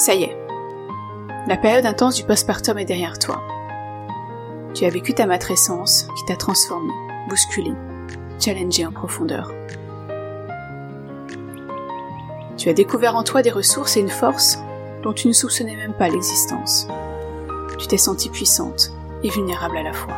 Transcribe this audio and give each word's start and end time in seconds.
Ça 0.00 0.14
y 0.14 0.22
est. 0.22 0.34
La 1.46 1.58
période 1.58 1.84
intense 1.84 2.14
du 2.14 2.24
postpartum 2.24 2.78
est 2.78 2.86
derrière 2.86 3.18
toi. 3.18 3.42
Tu 4.72 4.86
as 4.86 4.88
vécu 4.88 5.12
ta 5.12 5.26
matrescence 5.26 6.08
qui 6.16 6.24
t'a 6.24 6.36
transformé, 6.36 6.90
bousculé, 7.28 7.72
challengé 8.38 8.86
en 8.86 8.92
profondeur. 8.92 9.52
Tu 12.56 12.70
as 12.70 12.72
découvert 12.72 13.14
en 13.14 13.24
toi 13.24 13.42
des 13.42 13.50
ressources 13.50 13.98
et 13.98 14.00
une 14.00 14.08
force 14.08 14.58
dont 15.02 15.12
tu 15.12 15.28
ne 15.28 15.34
soupçonnais 15.34 15.76
même 15.76 15.92
pas 15.92 16.08
l'existence. 16.08 16.88
Tu 17.78 17.86
t'es 17.86 17.98
sentie 17.98 18.30
puissante 18.30 18.92
et 19.22 19.28
vulnérable 19.28 19.76
à 19.76 19.82
la 19.82 19.92
fois. 19.92 20.16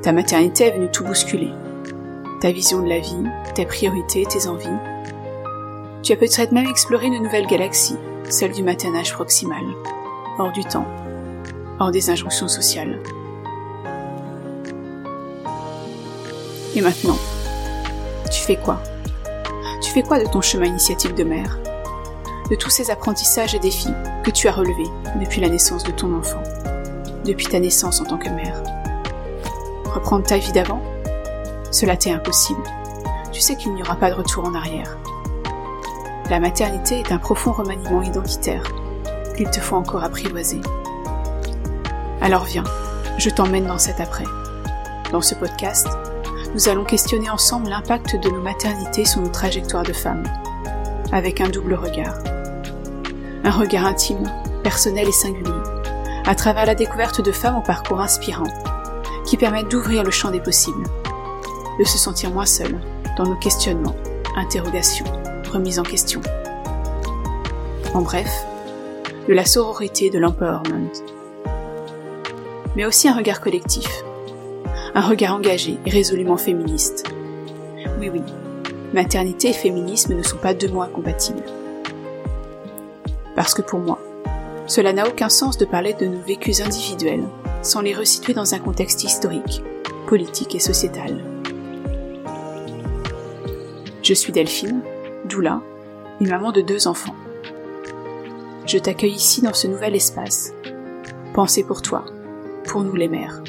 Ta 0.00 0.12
maternité 0.12 0.64
est 0.64 0.78
venue 0.78 0.90
tout 0.90 1.04
bousculer. 1.04 1.52
Ta 2.40 2.52
vision 2.52 2.80
de 2.80 2.88
la 2.88 3.00
vie, 3.00 3.24
tes 3.54 3.66
priorités, 3.66 4.24
tes 4.24 4.46
envies. 4.46 4.66
Tu 6.06 6.12
as 6.12 6.16
peut-être 6.16 6.52
même 6.52 6.68
exploré 6.68 7.06
une 7.06 7.20
nouvelle 7.20 7.48
galaxie, 7.48 7.96
celle 8.28 8.52
du 8.52 8.62
maternage 8.62 9.12
proximal, 9.12 9.64
hors 10.38 10.52
du 10.52 10.64
temps, 10.64 10.86
hors 11.80 11.90
des 11.90 12.10
injonctions 12.10 12.46
sociales. 12.46 13.02
Et 16.76 16.80
maintenant, 16.80 17.18
tu 18.30 18.40
fais 18.40 18.54
quoi? 18.54 18.80
Tu 19.82 19.90
fais 19.90 20.04
quoi 20.04 20.20
de 20.20 20.30
ton 20.30 20.40
chemin 20.40 20.66
initiatique 20.66 21.16
de 21.16 21.24
mère? 21.24 21.58
De 22.50 22.54
tous 22.54 22.70
ces 22.70 22.92
apprentissages 22.92 23.56
et 23.56 23.58
défis 23.58 23.92
que 24.22 24.30
tu 24.30 24.46
as 24.46 24.52
relevés 24.52 24.88
depuis 25.18 25.40
la 25.40 25.48
naissance 25.48 25.82
de 25.82 25.90
ton 25.90 26.16
enfant, 26.16 26.44
depuis 27.24 27.48
ta 27.48 27.58
naissance 27.58 28.00
en 28.00 28.04
tant 28.04 28.18
que 28.18 28.30
mère? 28.30 28.62
Reprendre 29.86 30.24
ta 30.24 30.38
vie 30.38 30.52
d'avant? 30.52 30.80
Cela 31.72 31.96
t'est 31.96 32.12
impossible. 32.12 32.62
Tu 33.32 33.40
sais 33.40 33.56
qu'il 33.56 33.74
n'y 33.74 33.82
aura 33.82 33.96
pas 33.96 34.10
de 34.10 34.14
retour 34.14 34.44
en 34.44 34.54
arrière. 34.54 34.96
La 36.28 36.40
maternité 36.40 36.98
est 36.98 37.12
un 37.12 37.18
profond 37.18 37.52
remaniement 37.52 38.02
identitaire 38.02 38.64
qu'il 39.36 39.48
te 39.48 39.60
faut 39.60 39.76
encore 39.76 40.02
apprivoiser. 40.02 40.60
Alors 42.20 42.44
viens, 42.44 42.64
je 43.16 43.30
t'emmène 43.30 43.66
dans 43.66 43.78
cet 43.78 44.00
après. 44.00 44.24
Dans 45.12 45.20
ce 45.20 45.36
podcast, 45.36 45.86
nous 46.52 46.68
allons 46.68 46.84
questionner 46.84 47.30
ensemble 47.30 47.68
l'impact 47.68 48.16
de 48.20 48.28
nos 48.28 48.40
maternités 48.40 49.04
sur 49.04 49.20
nos 49.20 49.28
trajectoires 49.28 49.84
de 49.84 49.92
femmes, 49.92 50.24
avec 51.12 51.40
un 51.40 51.48
double 51.48 51.74
regard. 51.74 52.18
Un 53.44 53.52
regard 53.52 53.86
intime, 53.86 54.28
personnel 54.64 55.06
et 55.06 55.12
singulier, 55.12 55.62
à 56.26 56.34
travers 56.34 56.66
la 56.66 56.74
découverte 56.74 57.20
de 57.20 57.30
femmes 57.30 57.58
au 57.58 57.62
parcours 57.62 58.00
inspirant, 58.00 58.50
qui 59.26 59.36
permettent 59.36 59.70
d'ouvrir 59.70 60.02
le 60.02 60.10
champ 60.10 60.32
des 60.32 60.40
possibles, 60.40 60.88
de 61.78 61.84
se 61.84 61.98
sentir 61.98 62.32
moins 62.32 62.46
seul 62.46 62.80
dans 63.16 63.26
nos 63.26 63.36
questionnements, 63.36 63.94
interrogations, 64.36 65.06
remises 65.48 65.78
en 65.78 65.82
question. 65.82 66.20
En 67.94 68.02
bref, 68.02 68.30
de 69.28 69.34
la 69.34 69.44
sororité 69.44 70.10
de 70.10 70.18
l'empowerment. 70.18 70.90
Mais 72.76 72.84
aussi 72.84 73.08
un 73.08 73.16
regard 73.16 73.40
collectif, 73.40 74.04
un 74.94 75.00
regard 75.00 75.34
engagé 75.34 75.78
et 75.86 75.90
résolument 75.90 76.36
féministe. 76.36 77.04
Oui, 77.98 78.10
oui, 78.12 78.22
maternité 78.92 79.48
et 79.48 79.52
féminisme 79.52 80.14
ne 80.14 80.22
sont 80.22 80.38
pas 80.38 80.54
deux 80.54 80.68
mots 80.68 80.82
incompatibles. 80.82 81.44
Parce 83.34 83.54
que 83.54 83.62
pour 83.62 83.80
moi, 83.80 83.98
cela 84.66 84.92
n'a 84.92 85.08
aucun 85.08 85.28
sens 85.28 85.58
de 85.58 85.64
parler 85.64 85.94
de 85.94 86.06
nos 86.06 86.20
vécus 86.20 86.60
individuels 86.60 87.24
sans 87.62 87.80
les 87.80 87.94
resituer 87.94 88.34
dans 88.34 88.54
un 88.54 88.58
contexte 88.58 89.04
historique, 89.04 89.62
politique 90.06 90.54
et 90.54 90.60
sociétal. 90.60 91.24
Je 94.02 94.14
suis 94.14 94.32
Delphine, 94.32 94.82
doula, 95.26 95.60
une 96.20 96.28
maman 96.28 96.52
de 96.52 96.60
deux 96.60 96.88
enfants. 96.88 97.14
Je 98.66 98.78
t'accueille 98.78 99.12
ici 99.12 99.42
dans 99.42 99.54
ce 99.54 99.66
nouvel 99.66 99.94
espace, 99.94 100.52
pensé 101.34 101.62
pour 101.62 101.82
toi, 101.82 102.04
pour 102.64 102.82
nous 102.82 102.94
les 102.94 103.08
mères. 103.08 103.42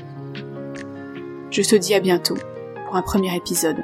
Je 1.50 1.62
te 1.62 1.76
dis 1.76 1.94
à 1.94 2.00
bientôt 2.00 2.38
pour 2.86 2.96
un 2.96 3.02
premier 3.02 3.36
épisode. 3.36 3.84